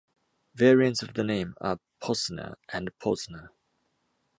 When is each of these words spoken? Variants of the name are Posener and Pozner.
Variants 0.55 1.03
of 1.03 1.13
the 1.13 1.23
name 1.23 1.53
are 1.61 1.77
Posener 2.01 2.55
and 2.73 2.89
Pozner. 2.97 3.49